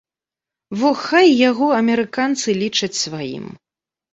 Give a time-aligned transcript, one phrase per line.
[0.83, 3.45] Во хай яго амерыканцы лічаць сваім.